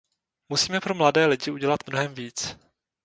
Musíme 0.49 0.79
pro 0.79 0.93
mladé 0.93 1.25
lidi 1.25 1.51
udělat 1.51 1.79
mnohem 1.89 2.13
víc. 2.15 2.55